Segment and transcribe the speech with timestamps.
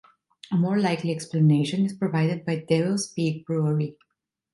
[0.51, 3.99] A more likely explanation is provided by Devil's Peak Brewery.